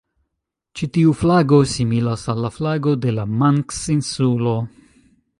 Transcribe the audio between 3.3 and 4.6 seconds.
Manks-insulo.